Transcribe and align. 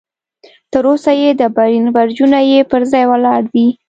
تر 0.71 0.83
اوسه 0.91 1.11
یې 1.21 1.29
ډبرین 1.39 1.85
برجونه 1.95 2.37
پر 2.71 2.81
ځای 2.91 3.03
ولاړ 3.11 3.41
دي. 3.53 3.67